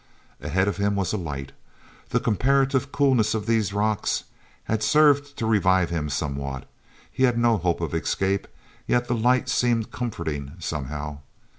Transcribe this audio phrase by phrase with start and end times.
[0.41, 1.51] Ahead of him was a light.
[2.09, 4.23] The comparative coolness of these rocks
[4.63, 6.67] had served to revive him somewhat.
[7.11, 8.47] He had no hope of escape,
[8.87, 11.19] yet the light seemed comforting, somehow.